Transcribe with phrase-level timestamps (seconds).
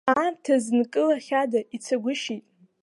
[0.13, 2.45] Аамҭа ззынкылахьада, ицагәышьеит.